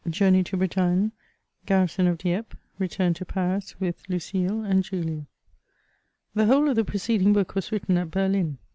JOURNBY 0.09 0.41
TO 0.45 0.57
B1^9TAONS 0.57 1.11
<rOARRISON 1.67 2.07
Of 2.09 2.17
DIEPPE— 2.17 2.57
RETURN 2.79 3.13
TO 3.13 3.23
PARIS 3.23 3.79
WITH 3.79 4.01
LT7CIXE 4.07 4.65
AND 4.67 4.83
JULIA. 4.83 5.27
The 6.33 6.47
whole 6.47 6.67
of 6.69 6.75
the 6.75 6.83
preceding 6.83 7.33
book 7.33 7.53
was 7.53 7.71
written 7.71 7.99
at 7.99 8.09
Berlin. 8.09 8.57